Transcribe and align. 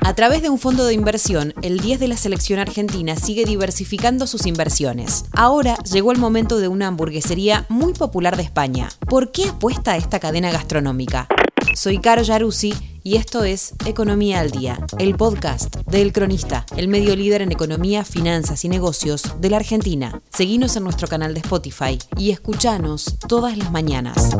A 0.00 0.14
través 0.14 0.42
de 0.42 0.50
un 0.50 0.58
fondo 0.58 0.84
de 0.84 0.94
inversión, 0.94 1.54
el 1.62 1.80
10 1.80 1.98
de 1.98 2.08
la 2.08 2.16
selección 2.16 2.58
argentina 2.60 3.16
sigue 3.16 3.44
diversificando 3.44 4.26
sus 4.26 4.46
inversiones. 4.46 5.24
Ahora 5.32 5.76
llegó 5.90 6.12
el 6.12 6.18
momento 6.18 6.58
de 6.58 6.68
una 6.68 6.88
hamburguesería 6.88 7.64
muy 7.68 7.94
popular 7.94 8.36
de 8.36 8.42
España. 8.42 8.90
¿Por 9.08 9.32
qué 9.32 9.48
apuesta 9.48 9.92
a 9.92 9.96
esta 9.96 10.20
cadena 10.20 10.52
gastronómica? 10.52 11.26
Soy 11.74 11.98
Caro 11.98 12.22
Yaruzzi 12.22 12.74
y 13.02 13.16
esto 13.16 13.44
es 13.44 13.74
Economía 13.86 14.40
al 14.40 14.50
Día, 14.50 14.78
el 14.98 15.16
podcast 15.16 15.76
de 15.76 16.02
El 16.02 16.12
Cronista, 16.12 16.64
el 16.76 16.88
medio 16.88 17.16
líder 17.16 17.42
en 17.42 17.50
economía, 17.50 18.04
finanzas 18.04 18.64
y 18.64 18.68
negocios 18.68 19.40
de 19.40 19.50
la 19.50 19.56
Argentina. 19.56 20.22
Seguinos 20.30 20.76
en 20.76 20.84
nuestro 20.84 21.08
canal 21.08 21.34
de 21.34 21.40
Spotify 21.40 21.98
y 22.16 22.30
escuchanos 22.30 23.18
todas 23.26 23.58
las 23.58 23.72
mañanas. 23.72 24.36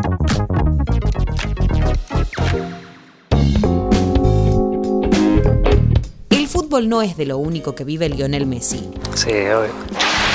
Fútbol 6.55 6.89
no 6.89 7.03
es 7.03 7.17
de 7.17 7.27
lo 7.27 7.37
único 7.37 7.75
que 7.75 7.83
vive 7.83 8.09
Lionel 8.09 8.47
Messi. 8.47 8.81
Sí, 9.17 9.31
obvio. 9.31 9.73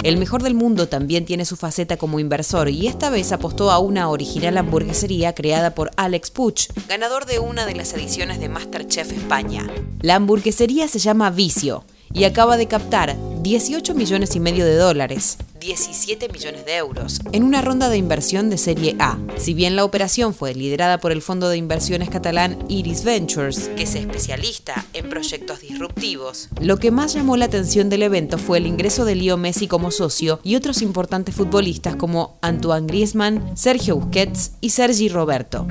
El 0.04 0.18
mejor 0.18 0.44
del 0.44 0.54
mundo 0.54 0.90
también 0.90 1.26
tiene 1.26 1.46
su 1.46 1.56
faceta 1.56 1.96
como 1.96 2.20
inversor 2.20 2.68
y 2.68 2.88
esta 2.88 3.10
vez 3.10 3.32
apostó 3.32 3.72
a 3.72 3.80
una 3.80 4.10
original 4.10 4.58
hamburguesería 4.58 5.34
creada 5.34 5.74
por 5.76 5.92
Alex 5.96 6.32
Puch, 6.32 6.68
ganador 6.90 7.26
de 7.26 7.40
una 7.40 7.66
de 7.66 7.76
las 7.76 7.94
ediciones 7.94 8.42
de 8.42 8.50
Masterchef 8.50 9.14
España. 9.14 9.66
La 10.02 10.16
hamburguesería 10.16 10.90
se 10.90 11.00
llama 11.00 11.30
Vicio 11.30 11.86
y 12.14 12.26
acaba 12.26 12.58
de 12.58 12.68
captar 12.68 13.16
18 13.42 13.94
millones 13.94 14.36
y 14.36 14.42
medio 14.42 14.66
de 14.66 14.76
dólares, 14.76 15.38
17 15.60 16.30
millones 16.30 16.66
de 16.66 16.78
euros, 16.78 17.20
en 17.34 17.44
una 17.44 17.62
ronda 17.62 17.90
de 17.90 17.98
inversión 17.98 18.50
de 18.50 18.58
Serie 18.58 18.96
A. 19.00 19.18
Si 19.38 19.54
bien 19.54 19.76
la 19.76 19.84
operación 19.84 20.34
fue 20.34 20.54
liderada 20.54 21.00
por 21.00 21.12
el 21.12 21.22
fondo 21.22 21.50
de 21.50 21.58
inversiones 21.58 22.10
catalán 22.10 22.58
Iris 22.70 23.04
Ventures, 23.04 23.70
que 23.76 23.84
es 23.84 23.96
especialista 23.96 24.86
en 24.94 25.10
proyectos 25.10 25.60
disruptivos, 25.60 26.50
lo 26.62 26.78
que 26.78 26.92
más 26.92 27.14
llamó 27.14 27.36
la 27.36 27.46
atención 27.46 27.90
del 27.90 28.04
evento 28.04 28.38
fue 28.38 28.60
el 28.60 28.68
ingreso 28.68 29.04
de 29.04 29.16
Leo 29.16 29.36
Messi 29.36 29.68
como 29.68 29.92
socio 29.92 30.40
y 30.44 30.56
otros 30.56 30.82
importantes 30.82 31.36
futbolistas 31.36 31.96
como 31.96 32.38
Antoine 32.42 32.88
Griezmann, 32.88 33.58
Sergio 33.58 33.98
Busquets 33.98 34.54
y 34.62 34.70
Sergi 34.70 35.10
Roberto. 35.10 35.68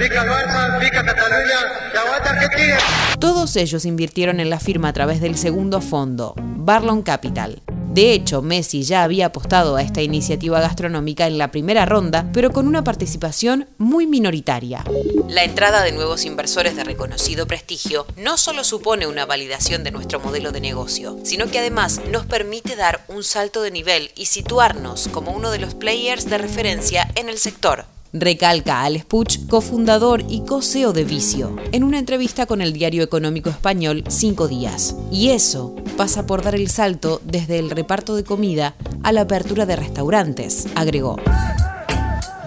Todos 3.19 3.57
ellos 3.57 3.85
invirtieron 3.87 4.39
en 4.41 4.51
la 4.51 4.61
firma 4.61 4.89
a 4.89 4.93
través 4.93 5.21
del 5.21 5.37
segundo 5.37 5.81
fondo, 5.81 6.35
Barlon 6.37 7.03
Capital. 7.03 7.63
De 7.91 8.13
hecho, 8.13 8.43
Messi 8.43 8.83
ya 8.83 9.03
había 9.03 9.27
apostado 9.27 9.77
a 9.77 9.83
esta 9.83 10.03
iniciativa 10.03 10.61
gastronómica 10.61 11.27
en 11.27 11.39
la 11.39 11.51
primera 11.51 11.87
ronda, 11.87 12.27
pero 12.33 12.51
con 12.51 12.69
una 12.69 12.85
participación 12.85 13.69
muy 13.79 14.07
minoritaria. 14.07 14.85
La 15.29 15.45
entrada 15.45 15.83
de 15.83 15.93
nuevos 15.93 16.25
inversores 16.25 16.77
de 16.77 16.85
reconocido 16.85 17.47
prestigio 17.47 18.07
no 18.17 18.37
solo 18.37 18.63
supone 18.63 19.07
una 19.07 19.27
validación 19.27 19.85
de 19.85 19.91
nuestro 19.91 20.21
modelo 20.21 20.53
de 20.53 20.61
negocio, 20.61 21.19
sino 21.25 21.51
que 21.51 21.59
además 21.59 22.01
nos 22.11 22.27
permite 22.27 22.77
dar 22.77 23.05
un 23.09 23.25
salto 23.25 23.63
de 23.63 23.71
nivel 23.71 24.11
y 24.15 24.27
situarnos 24.27 25.09
como 25.09 25.33
uno 25.33 25.51
de 25.51 25.59
los 25.59 25.75
players 25.75 26.29
de 26.29 26.39
referencia 26.39 27.11
en 27.15 27.29
el 27.29 27.39
sector. 27.39 27.87
Recalca 28.13 28.85
Alex 28.85 29.05
Puch, 29.05 29.47
cofundador 29.49 30.25
y 30.29 30.41
co-CEO 30.41 30.95
de 30.95 31.05
Vicio, 31.05 31.55
en 31.73 31.85
una 31.85 31.99
entrevista 31.99 32.47
con 32.47 32.63
el 32.63 32.73
diario 32.73 33.03
económico 33.03 33.51
español 33.51 34.03
Cinco 34.09 34.49
Días. 34.49 34.97
Y 35.13 35.29
eso 35.31 35.77
pasa 35.99 36.27
por 36.27 36.43
dar 36.43 36.55
el 36.55 36.71
salto 36.71 37.21
desde 37.25 37.59
el 37.59 37.69
reparto 37.69 38.17
de 38.17 38.25
comida 38.25 38.75
a 39.03 39.13
la 39.13 39.23
apertura 39.23 39.67
de 39.67 39.77
restaurantes, 39.77 40.69
agregó. 40.75 41.17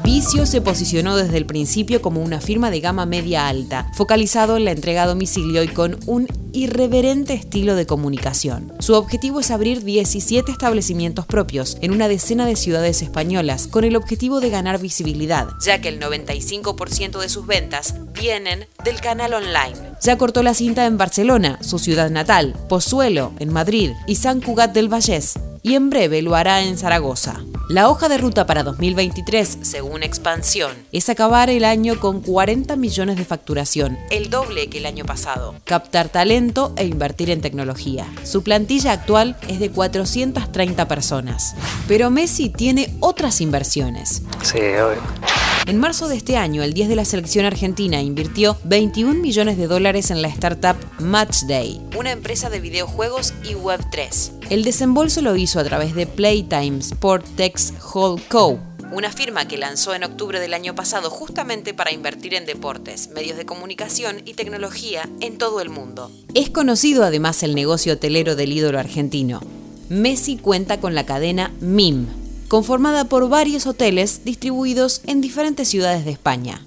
Vicio 0.04 0.48
se 0.48 0.62
posicionó 0.62 1.16
desde 1.16 1.38
el 1.38 1.46
principio 1.46 2.02
como 2.02 2.24
una 2.24 2.42
firma 2.42 2.72
de 2.72 2.80
gama 2.80 3.06
media 3.06 3.48
alta, 3.48 3.92
focalizado 3.94 4.58
en 4.58 4.66
la 4.66 4.72
entrega 4.72 5.04
a 5.04 5.08
domicilio 5.08 5.62
y 5.62 5.68
con 5.68 6.00
un 6.08 6.28
irreverente 6.54 7.34
estilo 7.34 7.76
de 7.76 7.86
comunicación. 7.86 8.74
Su 8.80 8.94
objetivo 8.94 9.40
es 9.40 9.52
abrir 9.52 9.84
17 9.84 10.52
establecimientos 10.52 11.26
propios 11.26 11.78
en 11.82 11.92
una 11.92 12.08
decena 12.08 12.46
de 12.46 12.56
ciudades 12.56 13.02
españolas, 13.02 13.68
con 13.68 13.84
el 13.84 13.96
objetivo 13.96 14.40
de 14.40 14.50
ganar 14.50 14.80
visibilidad, 14.80 15.50
ya 15.64 15.82
que 15.82 15.90
el 15.90 16.00
95% 16.00 17.20
de 17.20 17.30
sus 17.30 17.48
ventas 17.48 17.96
vienen 18.14 18.68
del 18.84 19.00
canal 19.02 19.34
online. 19.34 19.78
Ya 20.02 20.18
cortó 20.18 20.44
la 20.44 20.54
cinta 20.54 20.86
en 20.86 20.98
Barcelona, 20.98 21.60
su 21.62 21.80
ciudad 21.80 22.10
natal, 22.10 22.56
Pozuelo, 22.70 23.34
en 23.40 23.52
Madrid, 23.54 23.92
y 24.08 24.16
San 24.16 24.42
Cugat 24.42 24.74
del 24.74 24.92
Vallés, 24.92 25.34
y 25.64 25.76
en 25.76 25.90
breve 25.90 26.22
lo 26.22 26.36
hará 26.36 26.64
en 26.64 26.78
Zaragoza. 26.78 27.42
La 27.72 27.88
hoja 27.90 28.10
de 28.10 28.18
ruta 28.18 28.46
para 28.46 28.64
2023, 28.64 29.60
según 29.62 30.04
Expansión, 30.04 30.74
es 30.92 31.08
acabar 31.08 31.50
el 31.50 31.64
año 31.64 32.02
con 32.02 32.20
40 32.20 32.76
millones 32.76 33.16
de 33.16 33.24
facturación, 33.24 33.98
el 34.10 34.30
doble 34.30 34.68
que 34.68 34.80
el 34.80 34.86
año 34.86 35.06
pasado, 35.06 35.56
captar 35.64 36.10
talento 36.10 36.74
e 36.76 36.84
invertir 36.84 37.30
en 37.30 37.40
tecnología. 37.40 38.06
Su 38.24 38.44
plantilla 38.44 38.92
actual 38.92 39.38
es 39.48 39.62
de 39.62 39.72
430 39.72 40.86
personas. 40.90 41.56
Pero 41.88 42.10
Messi 42.10 42.50
tiene 42.50 42.94
otras 43.00 43.40
inversiones. 43.40 44.22
Sí, 44.44 44.58
obvio. 44.58 45.31
En 45.68 45.78
marzo 45.78 46.08
de 46.08 46.16
este 46.18 46.38
año, 46.38 46.64
el 46.64 46.74
10 46.74 46.90
de 46.90 46.96
la 46.96 47.06
selección 47.06 47.46
argentina 47.46 48.02
invirtió 48.02 48.58
21 48.64 49.22
millones 49.22 49.58
de 49.58 49.68
dólares 49.68 50.10
en 50.10 50.24
la 50.24 50.28
startup 50.28 50.76
Matchday, 51.00 51.80
una 51.98 52.12
empresa 52.12 52.50
de 52.50 52.60
videojuegos 52.60 53.34
y 53.44 53.54
Web3. 53.54 54.48
El 54.50 54.64
desembolso 54.64 55.22
lo 55.22 55.36
hizo 55.36 55.60
a 55.60 55.64
través 55.64 55.94
de 55.94 56.08
Playtime 56.08 56.82
Sportex 56.82 57.74
Hall 57.94 58.20
Co., 58.28 58.60
una 58.92 59.12
firma 59.12 59.48
que 59.48 59.58
lanzó 59.58 59.94
en 59.94 60.04
octubre 60.04 60.40
del 60.40 60.54
año 60.54 60.76
pasado 60.76 61.10
justamente 61.10 61.74
para 61.74 61.94
invertir 61.94 62.34
en 62.34 62.46
deportes, 62.46 63.10
medios 63.10 63.38
de 63.38 63.46
comunicación 63.46 64.22
y 64.26 64.34
tecnología 64.34 65.08
en 65.22 65.38
todo 65.38 65.62
el 65.62 65.70
mundo. 65.70 66.12
Es 66.34 66.50
conocido 66.50 67.06
además 67.06 67.44
el 67.44 67.56
negocio 67.56 67.94
hotelero 67.94 68.36
del 68.36 68.52
ídolo 68.52 68.80
argentino. 68.80 69.42
Messi 69.88 70.38
cuenta 70.38 70.80
con 70.82 70.96
la 70.96 71.06
cadena 71.06 71.54
MIM, 71.62 72.08
conformada 72.52 73.06
por 73.06 73.30
varios 73.30 73.66
hoteles 73.66 74.26
distribuidos 74.26 75.04
en 75.06 75.22
diferentes 75.22 75.70
ciudades 75.70 76.04
de 76.04 76.12
España. 76.12 76.62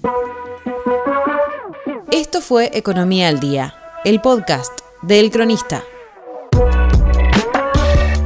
Esto 2.09 2.41
fue 2.41 2.71
Economía 2.73 3.27
al 3.27 3.39
Día, 3.39 3.75
el 4.03 4.19
podcast 4.19 4.71
de 5.03 5.19
El 5.19 5.29
Cronista. 5.29 5.83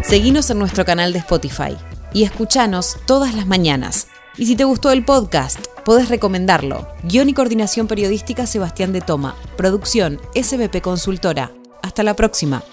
Seguinos 0.04 0.50
en 0.50 0.60
nuestro 0.60 0.86
canal 0.86 1.12
de 1.12 1.20
Spotify 1.20 1.76
y 2.14 2.24
escuchanos 2.24 2.96
todas 3.06 3.36
las 3.36 3.46
mañanas. 3.46 4.08
Y 4.38 4.46
si 4.46 4.56
te 4.56 4.64
gustó 4.64 4.92
el 4.92 5.04
podcast, 5.04 5.60
podés 5.84 6.08
recomendarlo. 6.08 6.88
Guión 7.04 7.28
y 7.28 7.34
coordinación 7.34 7.88
periodística 7.88 8.48
Sebastián 8.48 8.94
de 8.94 9.02
Toma. 9.02 9.36
Producción 9.58 10.18
SBP 10.34 10.80
Consultora. 10.80 11.52
Hasta 11.82 12.04
la 12.04 12.14
próxima. 12.14 12.64